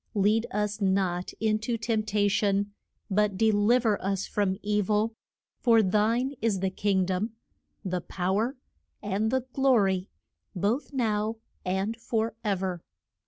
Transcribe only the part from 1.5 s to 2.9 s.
to temp ta tion